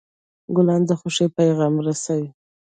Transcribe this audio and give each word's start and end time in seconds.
ګلان 0.55 0.81
د 0.87 0.91
خوښۍ 0.99 1.27
پیغام 1.37 1.73
رسوي. 1.85 2.27